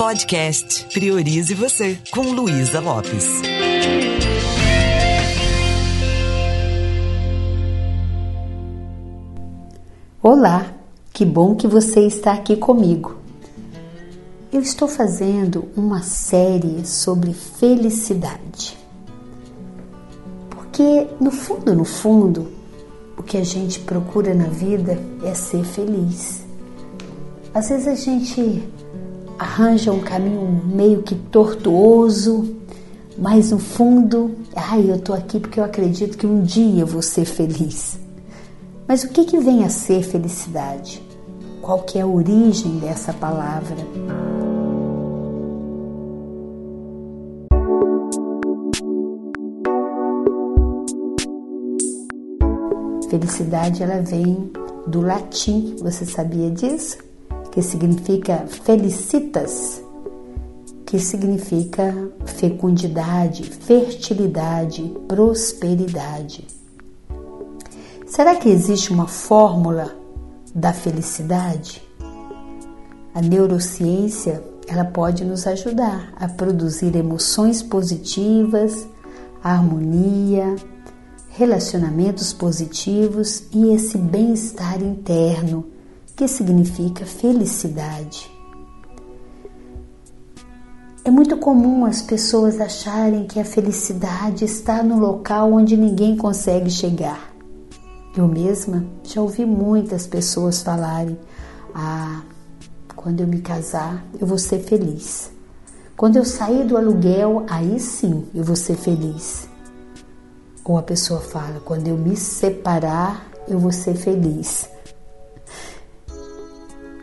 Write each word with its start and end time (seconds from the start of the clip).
Podcast 0.00 0.86
Priorize 0.94 1.52
Você, 1.52 1.98
com 2.10 2.22
Luísa 2.22 2.80
Lopes. 2.80 3.42
Olá, 10.22 10.72
que 11.12 11.26
bom 11.26 11.54
que 11.54 11.66
você 11.66 12.06
está 12.06 12.32
aqui 12.32 12.56
comigo. 12.56 13.16
Eu 14.50 14.62
estou 14.62 14.88
fazendo 14.88 15.68
uma 15.76 16.00
série 16.00 16.86
sobre 16.86 17.34
felicidade. 17.34 18.78
Porque, 20.48 21.08
no 21.20 21.30
fundo, 21.30 21.74
no 21.74 21.84
fundo, 21.84 22.50
o 23.18 23.22
que 23.22 23.36
a 23.36 23.44
gente 23.44 23.80
procura 23.80 24.34
na 24.34 24.46
vida 24.46 24.98
é 25.22 25.34
ser 25.34 25.62
feliz. 25.62 26.42
Às 27.52 27.68
vezes 27.68 27.86
a 27.86 27.94
gente 27.94 28.62
arranja 29.40 29.90
um 29.90 30.00
caminho 30.00 30.62
meio 30.66 31.02
que 31.02 31.14
tortuoso, 31.14 32.56
mas 33.16 33.50
no 33.50 33.58
fundo, 33.58 34.36
ai, 34.54 34.90
eu 34.90 35.00
tô 35.00 35.14
aqui 35.14 35.40
porque 35.40 35.58
eu 35.58 35.64
acredito 35.64 36.18
que 36.18 36.26
um 36.26 36.42
dia 36.42 36.82
eu 36.82 36.86
vou 36.86 37.00
ser 37.00 37.24
feliz. 37.24 37.98
Mas 38.86 39.02
o 39.02 39.08
que 39.08 39.24
que 39.24 39.38
vem 39.38 39.64
a 39.64 39.70
ser 39.70 40.02
felicidade? 40.02 41.02
Qual 41.62 41.78
que 41.84 41.98
é 41.98 42.02
a 42.02 42.06
origem 42.06 42.78
dessa 42.80 43.14
palavra? 43.14 43.76
Felicidade 53.08 53.82
ela 53.82 54.02
vem 54.02 54.52
do 54.86 55.00
latim, 55.00 55.76
você 55.80 56.04
sabia 56.04 56.50
disso? 56.50 57.09
Que 57.50 57.62
significa 57.62 58.46
felicitas, 58.46 59.82
que 60.86 60.98
significa 60.98 61.94
fecundidade, 62.24 63.44
fertilidade, 63.44 64.82
prosperidade. 65.06 66.46
Será 68.06 68.34
que 68.34 68.48
existe 68.48 68.92
uma 68.92 69.06
fórmula 69.06 69.94
da 70.54 70.72
felicidade? 70.72 71.82
A 73.14 73.20
neurociência, 73.20 74.42
ela 74.66 74.84
pode 74.84 75.24
nos 75.24 75.46
ajudar 75.46 76.12
a 76.16 76.28
produzir 76.28 76.94
emoções 76.96 77.62
positivas, 77.62 78.86
harmonia, 79.42 80.54
relacionamentos 81.28 82.32
positivos 82.32 83.44
e 83.52 83.72
esse 83.72 83.96
bem-estar 83.96 84.82
interno 84.82 85.69
que 86.20 86.28
significa 86.28 87.06
felicidade. 87.06 88.30
É 91.02 91.10
muito 91.10 91.38
comum 91.38 91.86
as 91.86 92.02
pessoas 92.02 92.60
acharem 92.60 93.26
que 93.26 93.40
a 93.40 93.44
felicidade 93.44 94.44
está 94.44 94.82
no 94.82 94.98
local 94.98 95.50
onde 95.50 95.78
ninguém 95.78 96.18
consegue 96.18 96.68
chegar. 96.68 97.32
Eu 98.14 98.28
mesma 98.28 98.84
já 99.02 99.22
ouvi 99.22 99.46
muitas 99.46 100.06
pessoas 100.06 100.60
falarem: 100.60 101.18
Ah, 101.74 102.20
quando 102.94 103.22
eu 103.22 103.26
me 103.26 103.40
casar, 103.40 104.04
eu 104.20 104.26
vou 104.26 104.36
ser 104.36 104.58
feliz. 104.58 105.30
Quando 105.96 106.16
eu 106.16 106.24
sair 106.26 106.66
do 106.66 106.76
aluguel, 106.76 107.46
aí 107.48 107.80
sim 107.80 108.26
eu 108.34 108.44
vou 108.44 108.56
ser 108.56 108.76
feliz. 108.76 109.48
Ou 110.62 110.76
a 110.76 110.82
pessoa 110.82 111.20
fala: 111.20 111.60
Quando 111.64 111.88
eu 111.88 111.96
me 111.96 112.14
separar, 112.14 113.26
eu 113.48 113.58
vou 113.58 113.72
ser 113.72 113.94
feliz. 113.94 114.68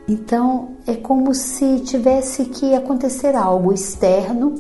Então 0.07 0.69
é 0.87 0.95
como 0.95 1.33
se 1.33 1.81
tivesse 1.81 2.45
que 2.45 2.73
acontecer 2.73 3.35
algo 3.35 3.73
externo 3.73 4.55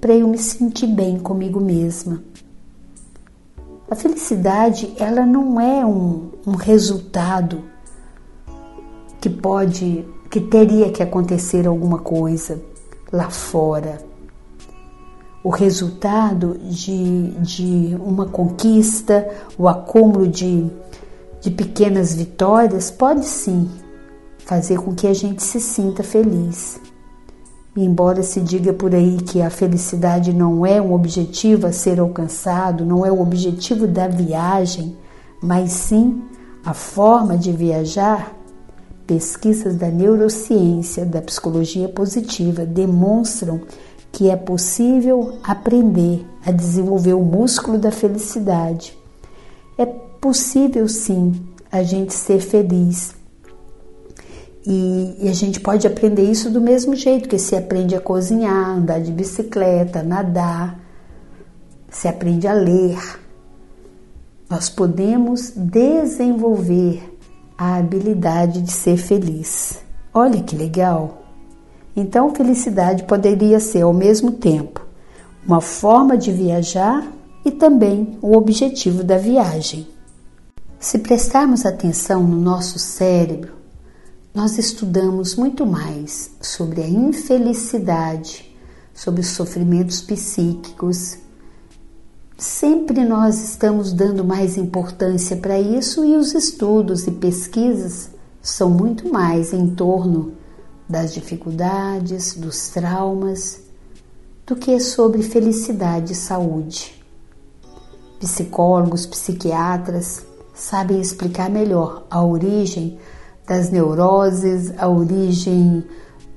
para 0.00 0.14
eu 0.14 0.26
me 0.26 0.38
sentir 0.38 0.86
bem 0.86 1.18
comigo 1.18 1.60
mesma. 1.60 2.22
A 3.90 3.94
felicidade 3.94 4.94
ela 4.98 5.26
não 5.26 5.60
é 5.60 5.84
um, 5.84 6.30
um 6.46 6.52
resultado 6.52 7.62
que 9.20 9.28
pode, 9.28 10.06
que 10.30 10.40
teria 10.40 10.90
que 10.90 11.02
acontecer 11.02 11.66
alguma 11.66 11.98
coisa 11.98 12.62
lá 13.12 13.28
fora. 13.28 13.98
O 15.44 15.50
resultado 15.50 16.58
de, 16.58 17.32
de 17.40 17.96
uma 18.00 18.26
conquista, 18.26 19.28
o 19.58 19.68
acúmulo 19.68 20.26
de, 20.26 20.70
de 21.42 21.50
pequenas 21.50 22.14
vitórias 22.14 22.90
pode 22.90 23.26
sim 23.26 23.68
fazer 24.44 24.78
com 24.78 24.94
que 24.94 25.06
a 25.06 25.14
gente 25.14 25.42
se 25.42 25.60
sinta 25.60 26.02
feliz. 26.02 26.80
E 27.76 27.84
embora 27.84 28.22
se 28.22 28.40
diga 28.40 28.72
por 28.72 28.94
aí 28.94 29.18
que 29.18 29.40
a 29.40 29.48
felicidade 29.48 30.32
não 30.32 30.66
é 30.66 30.80
um 30.82 30.92
objetivo 30.92 31.66
a 31.66 31.72
ser 31.72 32.00
alcançado, 32.00 32.84
não 32.84 33.06
é 33.06 33.12
o 33.12 33.20
objetivo 33.20 33.86
da 33.86 34.08
viagem, 34.08 34.96
mas 35.40 35.70
sim 35.70 36.22
a 36.64 36.74
forma 36.74 37.38
de 37.38 37.52
viajar, 37.52 38.36
pesquisas 39.06 39.76
da 39.76 39.88
neurociência, 39.88 41.06
da 41.06 41.22
psicologia 41.22 41.88
positiva 41.88 42.66
demonstram 42.66 43.60
que 44.12 44.28
é 44.28 44.36
possível 44.36 45.38
aprender 45.44 46.26
a 46.44 46.50
desenvolver 46.50 47.14
o 47.14 47.22
músculo 47.22 47.78
da 47.78 47.92
felicidade. 47.92 48.98
É 49.78 49.86
possível 49.86 50.88
sim 50.88 51.40
a 51.70 51.84
gente 51.84 52.12
ser 52.12 52.40
feliz 52.40 53.19
e, 54.72 55.16
e, 55.24 55.28
a 55.28 55.32
gente 55.32 55.58
pode 55.58 55.84
aprender 55.84 56.22
isso 56.22 56.48
do 56.48 56.60
mesmo 56.60 56.94
jeito 56.94 57.28
que 57.28 57.40
se 57.40 57.56
aprende 57.56 57.96
a 57.96 58.00
cozinhar, 58.00 58.70
andar 58.70 59.00
de 59.00 59.10
bicicleta, 59.10 60.00
nadar, 60.00 60.78
se 61.90 62.06
aprende 62.06 62.46
a 62.46 62.52
ler. 62.52 62.96
Nós 64.48 64.68
podemos 64.68 65.50
desenvolver 65.56 67.02
a 67.58 67.78
habilidade 67.78 68.62
de 68.62 68.70
ser 68.70 68.96
feliz. 68.96 69.82
Olha 70.14 70.40
que 70.40 70.54
legal! 70.54 71.24
Então, 71.96 72.32
felicidade 72.32 73.02
poderia 73.02 73.58
ser 73.58 73.82
ao 73.82 73.92
mesmo 73.92 74.30
tempo 74.30 74.86
uma 75.44 75.60
forma 75.60 76.16
de 76.16 76.30
viajar 76.30 77.04
e 77.44 77.50
também 77.50 78.16
o 78.22 78.36
objetivo 78.36 79.02
da 79.02 79.18
viagem. 79.18 79.88
Se 80.78 81.00
prestarmos 81.00 81.66
atenção 81.66 82.22
no 82.22 82.40
nosso 82.40 82.78
cérebro, 82.78 83.59
nós 84.32 84.58
estudamos 84.58 85.34
muito 85.34 85.66
mais 85.66 86.30
sobre 86.40 86.82
a 86.82 86.88
infelicidade, 86.88 88.56
sobre 88.94 89.20
os 89.20 89.28
sofrimentos 89.28 90.00
psíquicos. 90.00 91.18
Sempre 92.38 93.04
nós 93.04 93.42
estamos 93.42 93.92
dando 93.92 94.24
mais 94.24 94.56
importância 94.56 95.36
para 95.36 95.58
isso 95.58 96.04
e 96.04 96.16
os 96.16 96.32
estudos 96.32 97.06
e 97.06 97.10
pesquisas 97.10 98.10
são 98.40 98.70
muito 98.70 99.12
mais 99.12 99.52
em 99.52 99.74
torno 99.74 100.32
das 100.88 101.12
dificuldades, 101.12 102.34
dos 102.34 102.68
traumas, 102.68 103.60
do 104.46 104.56
que 104.56 104.78
sobre 104.80 105.22
felicidade 105.22 106.12
e 106.12 106.16
saúde. 106.16 107.00
Psicólogos, 108.20 109.06
psiquiatras 109.06 110.24
sabem 110.54 111.00
explicar 111.00 111.50
melhor 111.50 112.06
a 112.10 112.24
origem 112.24 112.98
das 113.50 113.68
neuroses, 113.68 114.72
a 114.78 114.88
origem 114.88 115.82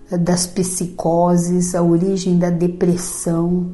das 0.09 0.47
psicoses, 0.47 1.75
a 1.75 1.83
origem 1.83 2.39
da 2.39 2.49
depressão, 2.49 3.69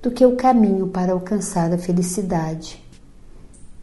do 0.00 0.10
que 0.10 0.24
o 0.24 0.36
caminho 0.36 0.88
para 0.88 1.12
alcançar 1.12 1.70
a 1.70 1.76
felicidade. 1.76 2.82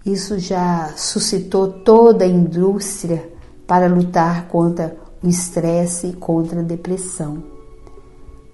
Isso 0.03 0.39
já 0.39 0.91
suscitou 0.97 1.67
toda 1.67 2.25
a 2.25 2.27
indústria 2.27 3.31
para 3.67 3.85
lutar 3.85 4.47
contra 4.47 4.97
o 5.21 5.27
estresse 5.27 6.07
e 6.07 6.13
contra 6.13 6.61
a 6.61 6.63
depressão. 6.63 7.43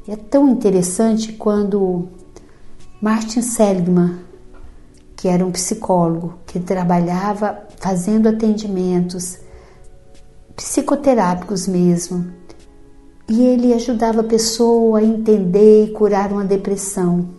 É 0.06 0.18
tão 0.18 0.50
interessante 0.50 1.32
quando 1.32 2.10
Martin 3.02 3.42
Seligman, 3.42 4.20
que 5.16 5.30
era 5.30 5.46
um 5.46 5.52
psicólogo 5.52 6.34
que 6.46 6.60
trabalhava 6.60 7.58
fazendo 7.78 8.28
atendimentos 8.28 9.40
psicoterápicos 10.56 11.68
mesmo. 11.68 12.32
E 13.30 13.42
ele 13.46 13.74
ajudava 13.74 14.22
a 14.22 14.26
pessoa 14.26 15.00
a 15.00 15.04
entender 15.04 15.86
e 15.86 15.92
curar 15.92 16.32
uma 16.32 16.44
depressão. 16.44 17.30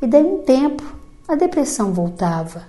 E 0.00 0.06
daí 0.06 0.22
um 0.22 0.42
tempo 0.42 0.82
a 1.26 1.34
depressão 1.34 1.92
voltava. 1.92 2.62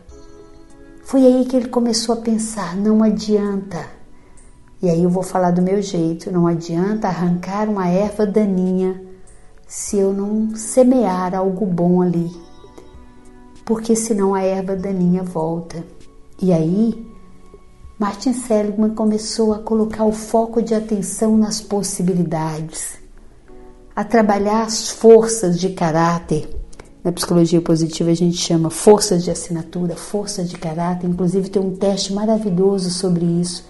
Foi 1.03 1.25
aí 1.25 1.45
que 1.45 1.55
ele 1.55 1.67
começou 1.67 2.13
a 2.13 2.21
pensar: 2.21 2.75
não 2.77 3.03
adianta. 3.03 3.85
E 4.81 4.89
aí 4.89 5.03
eu 5.03 5.09
vou 5.09 5.23
falar 5.23 5.51
do 5.51 5.61
meu 5.61 5.81
jeito: 5.81 6.31
não 6.31 6.47
adianta 6.47 7.07
arrancar 7.07 7.69
uma 7.69 7.87
erva 7.87 8.25
daninha 8.25 9.01
se 9.67 9.97
eu 9.97 10.13
não 10.13 10.55
semear 10.55 11.35
algo 11.35 11.65
bom 11.65 12.01
ali. 12.01 12.31
Porque 13.65 13.95
senão 13.95 14.33
a 14.33 14.41
erva 14.41 14.75
daninha 14.75 15.23
volta. 15.23 15.83
E 16.41 16.53
aí 16.53 17.12
Martin 18.03 18.33
Seligman 18.33 18.89
começou 18.89 19.53
a 19.53 19.59
colocar 19.59 20.03
o 20.03 20.11
foco 20.11 20.61
de 20.61 20.75
atenção 20.75 21.38
nas 21.38 21.61
possibilidades. 21.61 22.97
a 23.95 24.03
trabalhar 24.03 24.63
as 24.63 24.89
forças 24.89 25.57
de 25.57 25.69
caráter. 25.69 26.50
Na 27.01 27.13
psicologia 27.13 27.61
positiva 27.61 28.11
a 28.11 28.13
gente 28.13 28.35
chama 28.35 28.69
forças 28.69 29.23
de 29.23 29.31
assinatura, 29.31 29.95
forças 29.95 30.50
de 30.50 30.57
caráter. 30.57 31.07
Inclusive 31.07 31.50
tem 31.50 31.61
um 31.61 31.77
teste 31.77 32.11
maravilhoso 32.11 32.89
sobre 32.89 33.23
isso. 33.23 33.65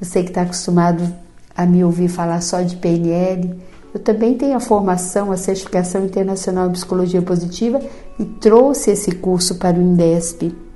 Você 0.00 0.22
que 0.22 0.30
está 0.30 0.42
acostumado 0.42 1.06
a 1.54 1.66
me 1.66 1.84
ouvir 1.84 2.08
falar 2.08 2.40
só 2.40 2.62
de 2.62 2.74
PNL, 2.76 3.54
eu 3.92 4.00
também 4.00 4.38
tenho 4.38 4.56
a 4.56 4.60
formação, 4.60 5.30
a 5.30 5.36
certificação 5.36 6.06
internacional 6.06 6.70
em 6.70 6.72
psicologia 6.72 7.20
positiva 7.20 7.82
e 8.18 8.24
trouxe 8.24 8.92
esse 8.92 9.12
curso 9.12 9.56
para 9.56 9.76
o 9.76 9.82
INDESP. 9.82 10.67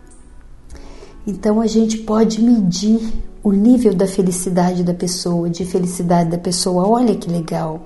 Então 1.27 1.61
a 1.61 1.67
gente 1.67 1.99
pode 1.99 2.43
medir 2.43 3.13
o 3.43 3.53
nível 3.53 3.95
da 3.95 4.07
felicidade 4.07 4.83
da 4.83 4.95
pessoa, 4.95 5.49
de 5.49 5.65
felicidade 5.65 6.31
da 6.31 6.39
pessoa. 6.39 6.87
Olha 6.87 7.15
que 7.15 7.31
legal! 7.31 7.81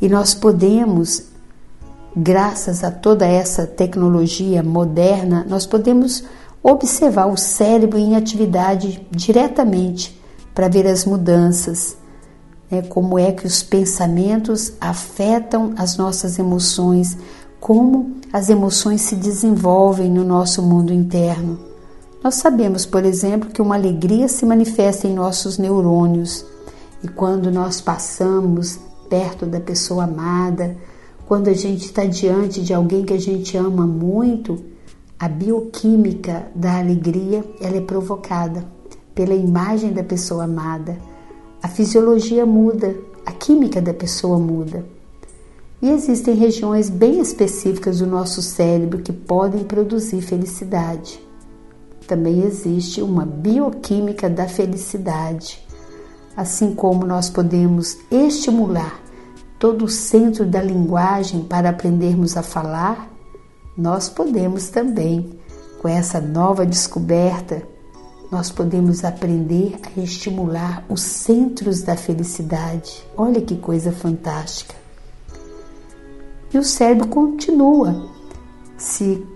E 0.00 0.08
nós 0.08 0.34
podemos, 0.34 1.24
graças 2.14 2.82
a 2.82 2.90
toda 2.90 3.26
essa 3.26 3.66
tecnologia 3.66 4.62
moderna, 4.62 5.46
nós 5.48 5.64
podemos 5.64 6.24
observar 6.62 7.26
o 7.26 7.36
cérebro 7.36 7.98
em 7.98 8.16
atividade 8.16 9.06
diretamente 9.10 10.20
para 10.54 10.68
ver 10.68 10.86
as 10.86 11.04
mudanças, 11.04 11.96
né? 12.70 12.82
como 12.82 13.18
é 13.18 13.32
que 13.32 13.46
os 13.46 13.62
pensamentos 13.62 14.72
afetam 14.80 15.72
as 15.76 15.96
nossas 15.96 16.38
emoções, 16.38 17.16
como 17.58 18.16
as 18.32 18.48
emoções 18.48 19.00
se 19.00 19.16
desenvolvem 19.16 20.10
no 20.10 20.24
nosso 20.24 20.62
mundo 20.62 20.92
interno. 20.92 21.71
Nós 22.22 22.36
sabemos, 22.36 22.86
por 22.86 23.04
exemplo, 23.04 23.50
que 23.50 23.60
uma 23.60 23.74
alegria 23.74 24.28
se 24.28 24.46
manifesta 24.46 25.08
em 25.08 25.14
nossos 25.14 25.58
neurônios 25.58 26.46
e 27.02 27.08
quando 27.08 27.50
nós 27.50 27.80
passamos 27.80 28.78
perto 29.10 29.44
da 29.44 29.58
pessoa 29.58 30.04
amada, 30.04 30.76
quando 31.26 31.48
a 31.48 31.52
gente 31.52 31.86
está 31.86 32.04
diante 32.04 32.62
de 32.62 32.72
alguém 32.72 33.04
que 33.04 33.12
a 33.12 33.18
gente 33.18 33.56
ama 33.56 33.84
muito, 33.88 34.62
a 35.18 35.28
bioquímica 35.28 36.46
da 36.54 36.78
alegria 36.78 37.44
ela 37.60 37.78
é 37.78 37.80
provocada 37.80 38.64
pela 39.16 39.34
imagem 39.34 39.92
da 39.92 40.04
pessoa 40.04 40.44
amada. 40.44 40.96
A 41.60 41.66
fisiologia 41.66 42.46
muda, 42.46 42.94
a 43.26 43.32
química 43.32 43.82
da 43.82 43.92
pessoa 43.92 44.38
muda. 44.38 44.86
E 45.80 45.90
existem 45.90 46.36
regiões 46.36 46.88
bem 46.88 47.18
específicas 47.18 47.98
do 47.98 48.06
nosso 48.06 48.40
cérebro 48.40 49.00
que 49.00 49.12
podem 49.12 49.64
produzir 49.64 50.20
felicidade 50.22 51.31
também 52.12 52.42
existe 52.42 53.00
uma 53.00 53.24
bioquímica 53.24 54.28
da 54.28 54.46
felicidade. 54.46 55.66
Assim 56.36 56.74
como 56.74 57.06
nós 57.06 57.30
podemos 57.30 57.96
estimular 58.10 59.00
todo 59.58 59.86
o 59.86 59.88
centro 59.88 60.44
da 60.44 60.60
linguagem 60.60 61.42
para 61.44 61.70
aprendermos 61.70 62.36
a 62.36 62.42
falar, 62.42 63.10
nós 63.74 64.10
podemos 64.10 64.68
também, 64.68 65.40
com 65.80 65.88
essa 65.88 66.20
nova 66.20 66.66
descoberta, 66.66 67.62
nós 68.30 68.50
podemos 68.50 69.06
aprender 69.06 69.78
a 69.96 70.00
estimular 70.00 70.84
os 70.90 71.00
centros 71.00 71.80
da 71.80 71.96
felicidade. 71.96 73.02
Olha 73.16 73.40
que 73.40 73.56
coisa 73.56 73.90
fantástica! 73.90 74.74
E 76.52 76.58
o 76.58 76.62
cérebro 76.62 77.08
continua 77.08 78.06
se 78.76 79.26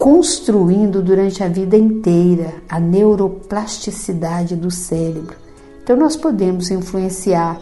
construindo 0.00 1.02
durante 1.02 1.44
a 1.44 1.48
vida 1.48 1.76
inteira 1.76 2.54
a 2.66 2.80
neuroplasticidade 2.80 4.56
do 4.56 4.70
cérebro. 4.70 5.36
Então, 5.82 5.94
nós 5.94 6.16
podemos 6.16 6.70
influenciar 6.70 7.60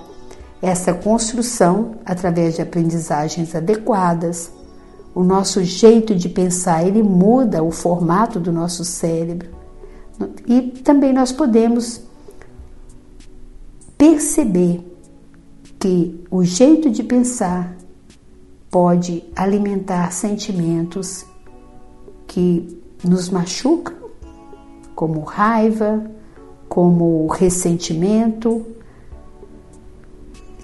essa 0.62 0.94
construção 0.94 1.96
através 2.05 2.55
de 2.55 2.62
aprendizagens 2.62 3.56
adequadas. 3.56 4.52
O 5.12 5.25
nosso 5.25 5.64
jeito 5.64 6.14
de 6.14 6.29
pensar, 6.29 6.87
ele 6.87 7.02
muda 7.02 7.61
o 7.61 7.73
formato 7.73 8.38
do 8.38 8.52
nosso 8.52 8.85
cérebro. 8.85 9.49
E 10.46 10.61
também 10.85 11.12
nós 11.12 11.32
podemos 11.32 12.02
perceber 13.96 14.81
que 15.76 16.25
o 16.31 16.44
jeito 16.44 16.88
de 16.88 17.02
pensar 17.02 17.76
pode 18.70 19.25
alimentar 19.35 20.12
sentimentos 20.12 21.26
que 22.29 22.81
nos 23.03 23.29
machucam, 23.29 23.97
como 24.95 25.23
raiva, 25.23 26.09
como 26.69 27.27
ressentimento, 27.27 28.65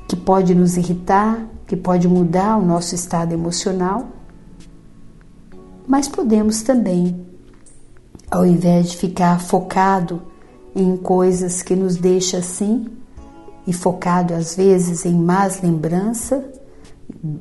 que 0.07 0.15
pode 0.15 0.55
nos 0.55 0.77
irritar, 0.77 1.45
que 1.67 1.77
pode 1.77 2.07
mudar 2.07 2.59
o 2.59 2.65
nosso 2.65 2.95
estado 2.95 3.33
emocional. 3.33 4.07
Mas 5.89 6.07
podemos 6.07 6.63
também, 6.63 7.27
ao 8.31 8.47
invés 8.47 8.91
de 8.91 8.97
ficar 8.99 9.41
focado 9.41 10.23
em 10.77 10.97
coisas 10.97 11.63
que 11.63 11.75
nos 11.75 11.97
deixam 11.97 12.41
assim, 12.41 12.87
e 13.67 13.73
focado 13.73 14.35
às 14.35 14.55
vezes 14.55 15.07
em 15.07 15.15
más 15.15 15.63
lembranças, 15.63 16.45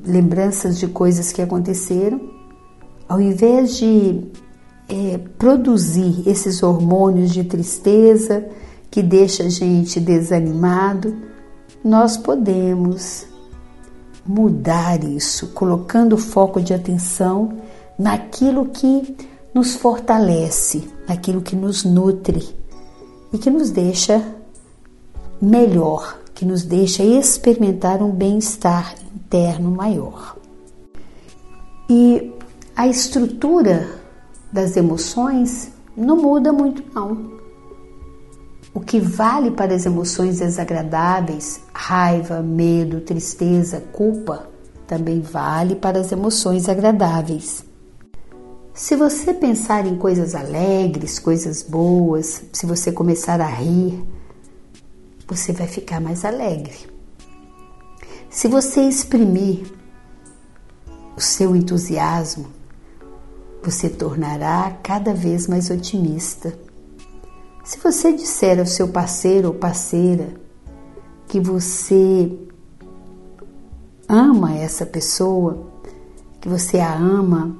lembranças 0.04 0.78
de 0.78 0.88
coisas 0.88 1.32
que 1.32 1.42
aconteceram, 1.42 2.33
ao 3.08 3.20
invés 3.20 3.76
de 3.76 4.20
é, 4.88 5.18
produzir 5.38 6.22
esses 6.26 6.62
hormônios 6.62 7.30
de 7.32 7.44
tristeza 7.44 8.46
que 8.90 9.02
deixa 9.02 9.44
a 9.44 9.48
gente 9.48 10.00
desanimado, 10.00 11.14
nós 11.84 12.16
podemos 12.16 13.26
mudar 14.26 15.02
isso, 15.04 15.48
colocando 15.48 16.14
o 16.14 16.18
foco 16.18 16.60
de 16.60 16.72
atenção 16.72 17.58
naquilo 17.98 18.66
que 18.66 19.16
nos 19.52 19.74
fortalece, 19.74 20.88
naquilo 21.08 21.42
que 21.42 21.54
nos 21.54 21.84
nutre 21.84 22.42
e 23.32 23.38
que 23.38 23.50
nos 23.50 23.70
deixa 23.70 24.24
melhor, 25.40 26.18
que 26.34 26.44
nos 26.44 26.62
deixa 26.62 27.02
experimentar 27.04 28.02
um 28.02 28.10
bem-estar 28.10 28.94
interno 29.14 29.70
maior. 29.70 30.36
E 31.88 32.32
a 32.76 32.88
estrutura 32.88 33.88
das 34.52 34.76
emoções 34.76 35.70
não 35.96 36.16
muda 36.16 36.52
muito 36.52 36.82
não. 36.92 37.34
O 38.74 38.80
que 38.80 38.98
vale 38.98 39.52
para 39.52 39.74
as 39.74 39.86
emoções 39.86 40.40
desagradáveis, 40.40 41.60
raiva, 41.72 42.42
medo, 42.42 43.00
tristeza, 43.00 43.80
culpa, 43.92 44.48
também 44.88 45.20
vale 45.20 45.76
para 45.76 46.00
as 46.00 46.10
emoções 46.10 46.68
agradáveis. 46.68 47.64
Se 48.72 48.96
você 48.96 49.32
pensar 49.32 49.86
em 49.86 49.96
coisas 49.96 50.34
alegres, 50.34 51.20
coisas 51.20 51.62
boas, 51.62 52.42
se 52.52 52.66
você 52.66 52.90
começar 52.90 53.40
a 53.40 53.46
rir, 53.46 54.04
você 55.28 55.52
vai 55.52 55.68
ficar 55.68 56.00
mais 56.00 56.24
alegre. 56.24 56.92
Se 58.28 58.48
você 58.48 58.80
exprimir 58.82 59.72
o 61.16 61.20
seu 61.20 61.54
entusiasmo, 61.54 62.63
você 63.64 63.88
tornará 63.88 64.76
cada 64.82 65.14
vez 65.14 65.48
mais 65.48 65.70
otimista. 65.70 66.52
Se 67.64 67.78
você 67.78 68.12
disser 68.12 68.58
ao 68.58 68.66
seu 68.66 68.88
parceiro 68.88 69.48
ou 69.48 69.54
parceira 69.54 70.34
que 71.26 71.40
você 71.40 72.30
ama 74.06 74.54
essa 74.54 74.84
pessoa, 74.84 75.66
que 76.40 76.48
você 76.48 76.78
a 76.78 76.94
ama, 76.94 77.56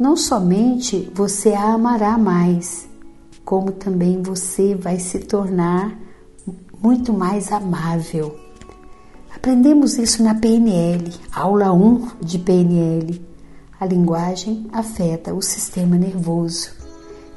não 0.00 0.16
somente 0.16 1.12
você 1.14 1.52
a 1.52 1.74
amará 1.74 2.16
mais, 2.16 2.88
como 3.44 3.72
também 3.72 4.22
você 4.22 4.74
vai 4.74 4.98
se 4.98 5.18
tornar 5.18 5.94
muito 6.82 7.12
mais 7.12 7.52
amável. 7.52 8.34
Aprendemos 9.34 9.98
isso 9.98 10.22
na 10.22 10.34
PNL, 10.34 11.12
aula 11.32 11.70
1 11.70 12.08
de 12.20 12.38
PNL. 12.38 13.27
A 13.80 13.86
linguagem 13.86 14.66
afeta 14.72 15.32
o 15.32 15.40
sistema 15.40 15.96
nervoso. 15.96 16.70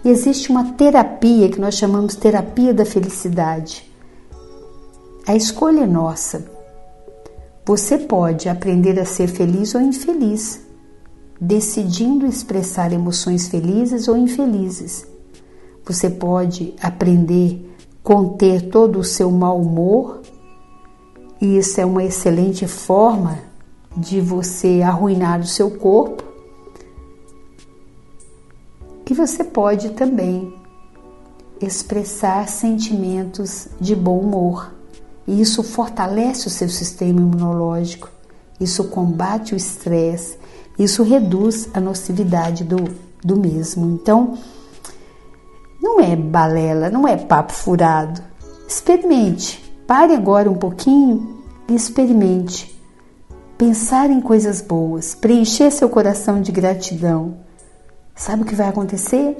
E 0.03 0.09
existe 0.09 0.49
uma 0.49 0.73
terapia 0.73 1.47
que 1.47 1.61
nós 1.61 1.75
chamamos 1.75 2.15
terapia 2.15 2.73
da 2.73 2.83
felicidade. 2.83 3.87
A 5.27 5.35
escolha 5.35 5.81
é 5.81 5.85
nossa. 5.85 6.43
Você 7.63 7.99
pode 7.99 8.49
aprender 8.49 8.99
a 8.99 9.05
ser 9.05 9.27
feliz 9.27 9.75
ou 9.75 9.81
infeliz, 9.81 10.61
decidindo 11.39 12.25
expressar 12.25 12.91
emoções 12.91 13.47
felizes 13.47 14.07
ou 14.07 14.17
infelizes. 14.17 15.05
Você 15.85 16.09
pode 16.09 16.73
aprender 16.81 17.71
a 17.77 18.03
conter 18.03 18.63
todo 18.71 18.97
o 18.97 19.03
seu 19.03 19.29
mau 19.29 19.61
humor, 19.61 20.23
e 21.39 21.59
isso 21.59 21.79
é 21.79 21.85
uma 21.85 22.03
excelente 22.03 22.65
forma 22.65 23.37
de 23.95 24.19
você 24.19 24.81
arruinar 24.81 25.39
o 25.39 25.45
seu 25.45 25.69
corpo 25.69 26.30
e 29.11 29.13
você 29.13 29.43
pode 29.43 29.91
também 29.91 30.53
expressar 31.61 32.47
sentimentos 32.47 33.67
de 33.79 33.95
bom 33.95 34.19
humor. 34.19 34.73
E 35.27 35.39
isso 35.39 35.61
fortalece 35.61 36.47
o 36.47 36.49
seu 36.49 36.67
sistema 36.67 37.19
imunológico 37.19 38.09
isso 38.61 38.83
combate 38.85 39.55
o 39.55 39.57
estresse, 39.57 40.37
isso 40.77 41.01
reduz 41.01 41.67
a 41.73 41.79
nocividade 41.79 42.63
do, 42.63 42.77
do 43.23 43.35
mesmo. 43.35 43.87
Então, 43.91 44.37
não 45.81 45.99
é 45.99 46.15
balela, 46.15 46.91
não 46.91 47.07
é 47.07 47.17
papo 47.17 47.51
furado. 47.51 48.21
Experimente. 48.67 49.59
Pare 49.87 50.13
agora 50.13 50.49
um 50.49 50.55
pouquinho 50.55 51.41
e 51.67 51.73
experimente. 51.73 52.79
Pensar 53.57 54.11
em 54.11 54.21
coisas 54.21 54.61
boas, 54.61 55.15
preencher 55.15 55.71
seu 55.71 55.89
coração 55.89 56.39
de 56.39 56.51
gratidão. 56.51 57.37
Sabe 58.21 58.43
o 58.43 58.45
que 58.45 58.53
vai 58.53 58.67
acontecer? 58.67 59.35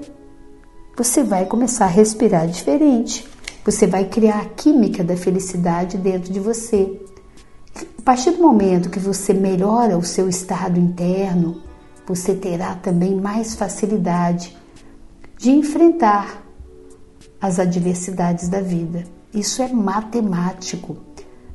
Você 0.98 1.22
vai 1.22 1.46
começar 1.46 1.86
a 1.86 1.88
respirar 1.88 2.48
diferente. 2.48 3.30
Você 3.64 3.86
vai 3.86 4.06
criar 4.06 4.40
a 4.40 4.46
química 4.46 5.04
da 5.04 5.16
felicidade 5.16 6.00
dentro 6.00 6.34
de 6.34 6.40
você. 6.40 7.00
A 7.76 8.02
partir 8.02 8.32
do 8.32 8.42
momento 8.42 8.90
que 8.90 8.98
você 8.98 9.36
melhora 9.36 10.00
o 10.00 10.04
seu 10.04 10.28
estado 10.28 10.80
interno, 10.80 11.62
você 12.08 12.34
terá 12.34 12.74
também 12.74 13.14
mais 13.14 13.54
facilidade 13.54 14.58
de 15.38 15.52
enfrentar 15.52 16.44
as 17.40 17.60
adversidades 17.60 18.50
da 18.50 18.62
vida. 18.62 19.04
Isso 19.32 19.62
é 19.62 19.68
matemático. 19.68 20.98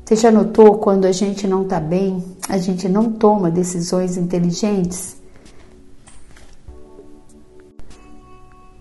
Você 0.04 0.14
já 0.14 0.30
notou 0.30 0.78
quando 0.78 1.06
a 1.06 1.12
gente 1.12 1.48
não 1.48 1.62
está 1.62 1.80
bem, 1.80 2.22
a 2.48 2.56
gente 2.56 2.88
não 2.88 3.10
toma 3.10 3.50
decisões 3.50 4.16
inteligentes? 4.16 5.25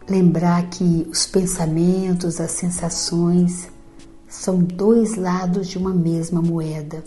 Lembrar 0.08 0.70
que 0.70 1.08
os 1.10 1.26
pensamentos, 1.26 2.40
as 2.40 2.52
sensações 2.52 3.70
são 4.28 4.60
dois 4.60 5.16
lados 5.16 5.68
de 5.68 5.78
uma 5.78 5.94
mesma 5.94 6.42
moeda. 6.42 7.04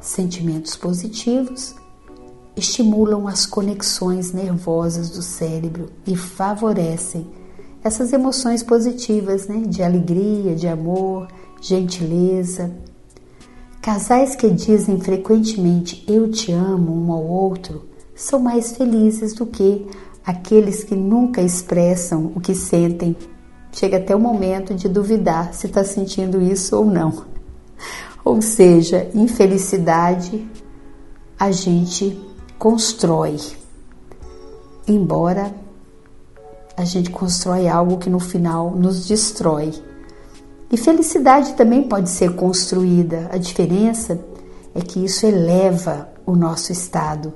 Sentimentos 0.00 0.74
positivos 0.74 1.74
estimulam 2.56 3.28
as 3.28 3.44
conexões 3.44 4.32
nervosas 4.32 5.10
do 5.10 5.22
cérebro 5.22 5.90
e 6.06 6.16
favorecem 6.16 7.26
essas 7.84 8.12
emoções 8.12 8.62
positivas, 8.62 9.46
né? 9.46 9.64
De 9.66 9.82
alegria, 9.82 10.54
de 10.54 10.68
amor, 10.68 11.28
gentileza. 11.60 12.70
Casais 13.82 14.36
que 14.36 14.48
dizem 14.48 15.00
frequentemente 15.00 16.04
eu 16.08 16.30
te 16.30 16.52
amo 16.52 16.94
um 16.94 17.12
ao 17.12 17.24
outro 17.26 17.84
são 18.14 18.38
mais 18.38 18.72
felizes 18.72 19.34
do 19.34 19.44
que 19.44 19.86
aqueles 20.24 20.84
que 20.84 20.94
nunca 20.94 21.42
expressam 21.42 22.32
o 22.34 22.40
que 22.40 22.54
sentem. 22.54 23.16
Chega 23.72 23.96
até 23.96 24.14
o 24.14 24.20
momento 24.20 24.74
de 24.74 24.88
duvidar 24.88 25.54
se 25.54 25.66
está 25.66 25.82
sentindo 25.82 26.40
isso 26.40 26.76
ou 26.76 26.84
não. 26.84 27.24
Ou 28.24 28.40
seja, 28.40 29.10
infelicidade 29.14 30.46
a 31.38 31.50
gente 31.50 32.20
constrói, 32.58 33.36
embora 34.86 35.52
a 36.76 36.84
gente 36.84 37.10
constrói 37.10 37.68
algo 37.68 37.98
que 37.98 38.08
no 38.08 38.20
final 38.20 38.70
nos 38.70 39.06
destrói. 39.06 39.72
E 40.70 40.76
felicidade 40.76 41.54
também 41.54 41.82
pode 41.82 42.08
ser 42.08 42.34
construída. 42.34 43.28
A 43.30 43.36
diferença 43.36 44.18
é 44.74 44.80
que 44.80 45.04
isso 45.04 45.26
eleva 45.26 46.08
o 46.24 46.34
nosso 46.34 46.72
estado 46.72 47.34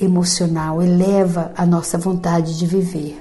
emocional, 0.00 0.82
eleva 0.82 1.52
a 1.56 1.64
nossa 1.64 1.98
vontade 1.98 2.58
de 2.58 2.66
viver. 2.66 3.18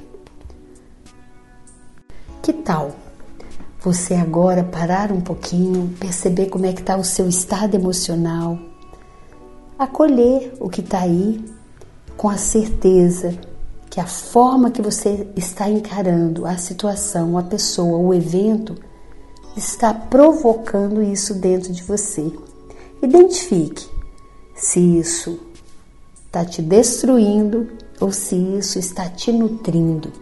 Que 2.41 2.53
tal 2.53 2.91
você 3.81 4.13
agora 4.13 4.63
parar 4.63 5.11
um 5.11 5.21
pouquinho, 5.21 5.93
perceber 5.99 6.47
como 6.47 6.65
é 6.65 6.73
que 6.73 6.81
está 6.81 6.97
o 6.97 7.03
seu 7.03 7.29
estado 7.29 7.75
emocional, 7.75 8.59
acolher 9.77 10.53
o 10.59 10.69
que 10.69 10.81
está 10.81 10.99
aí 10.99 11.43
com 12.17 12.29
a 12.29 12.37
certeza 12.37 13.39
que 13.89 13.99
a 13.99 14.05
forma 14.05 14.69
que 14.69 14.81
você 14.81 15.27
está 15.35 15.69
encarando 15.69 16.45
a 16.45 16.57
situação, 16.57 17.37
a 17.37 17.43
pessoa, 17.43 17.97
o 17.97 18.13
evento 18.13 18.75
está 19.57 19.93
provocando 19.93 21.01
isso 21.01 21.33
dentro 21.33 21.73
de 21.73 21.81
você. 21.81 22.31
Identifique 23.01 23.87
se 24.53 24.79
isso 24.79 25.39
está 26.29 26.45
te 26.45 26.61
destruindo 26.61 27.67
ou 27.99 28.11
se 28.11 28.35
isso 28.35 28.77
está 28.77 29.09
te 29.09 29.31
nutrindo. 29.31 30.13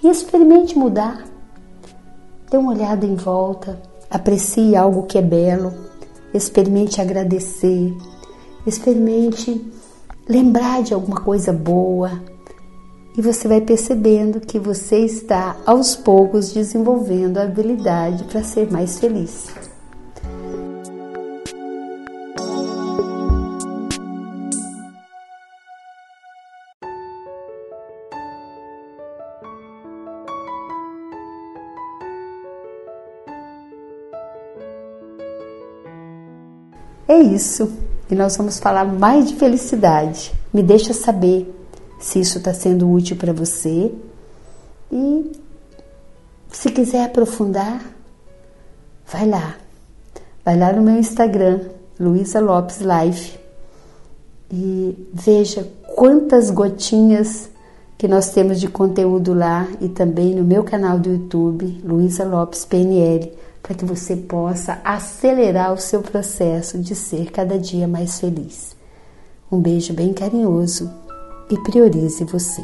E 0.00 0.08
experimente 0.08 0.78
mudar. 0.78 1.26
Dê 2.48 2.56
uma 2.56 2.72
olhada 2.72 3.04
em 3.04 3.16
volta, 3.16 3.82
aprecie 4.08 4.76
algo 4.76 5.02
que 5.02 5.18
é 5.18 5.22
belo, 5.22 5.74
experimente 6.32 7.00
agradecer, 7.00 7.92
experimente 8.64 9.60
lembrar 10.28 10.84
de 10.84 10.94
alguma 10.94 11.20
coisa 11.20 11.52
boa 11.52 12.22
e 13.18 13.20
você 13.20 13.48
vai 13.48 13.60
percebendo 13.60 14.40
que 14.40 14.60
você 14.60 14.98
está 14.98 15.56
aos 15.66 15.96
poucos 15.96 16.52
desenvolvendo 16.52 17.38
a 17.38 17.42
habilidade 17.42 18.22
para 18.24 18.44
ser 18.44 18.70
mais 18.70 19.00
feliz. 19.00 19.65
É 37.08 37.18
isso. 37.18 37.72
E 38.10 38.14
nós 38.14 38.36
vamos 38.36 38.58
falar 38.58 38.84
mais 38.84 39.28
de 39.28 39.36
felicidade. 39.36 40.32
Me 40.52 40.62
deixa 40.62 40.92
saber 40.92 41.52
se 41.98 42.20
isso 42.20 42.38
está 42.38 42.52
sendo 42.52 42.90
útil 42.90 43.16
para 43.16 43.32
você. 43.32 43.92
E 44.90 45.32
se 46.50 46.70
quiser 46.70 47.04
aprofundar, 47.04 47.82
vai 49.06 49.28
lá. 49.28 49.56
Vai 50.44 50.56
lá 50.56 50.72
no 50.72 50.82
meu 50.82 50.96
Instagram, 50.96 51.60
Luísa 51.98 52.38
Lopes 52.38 52.78
Life, 52.78 53.36
e 54.52 55.08
veja 55.12 55.68
quantas 55.96 56.50
gotinhas 56.50 57.50
que 57.98 58.06
nós 58.06 58.30
temos 58.30 58.60
de 58.60 58.68
conteúdo 58.68 59.34
lá 59.34 59.66
e 59.80 59.88
também 59.88 60.34
no 60.34 60.44
meu 60.44 60.62
canal 60.62 60.98
do 60.98 61.10
YouTube, 61.10 61.80
Luísa 61.82 62.24
Lopes 62.24 62.64
PNL 62.64 63.32
para 63.66 63.74
que 63.74 63.84
você 63.84 64.14
possa 64.14 64.80
acelerar 64.84 65.72
o 65.72 65.76
seu 65.76 66.00
processo 66.00 66.78
de 66.78 66.94
ser 66.94 67.32
cada 67.32 67.58
dia 67.58 67.88
mais 67.88 68.20
feliz. 68.20 68.76
Um 69.50 69.60
beijo 69.60 69.92
bem 69.92 70.12
carinhoso 70.12 70.88
e 71.50 71.58
priorize 71.64 72.22
você. 72.22 72.62